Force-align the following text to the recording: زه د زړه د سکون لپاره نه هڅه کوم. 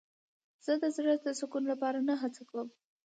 زه 0.65 0.73
د 0.81 0.85
زړه 0.95 1.13
د 1.25 1.27
سکون 1.39 1.63
لپاره 1.71 1.99
نه 2.07 2.15
هڅه 2.21 2.41
کوم. 2.49 2.67